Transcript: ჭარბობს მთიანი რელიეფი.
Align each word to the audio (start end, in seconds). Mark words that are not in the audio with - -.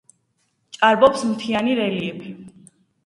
ჭარბობს 0.77 1.25
მთიანი 1.33 1.77
რელიეფი. 1.81 2.33